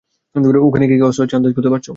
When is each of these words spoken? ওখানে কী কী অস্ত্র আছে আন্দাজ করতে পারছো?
ওখানে 0.65 0.85
কী 0.87 0.95
কী 0.95 1.03
অস্ত্র 1.03 1.23
আছে 1.23 1.35
আন্দাজ 1.35 1.53
করতে 1.55 1.69
পারছো? 1.69 1.89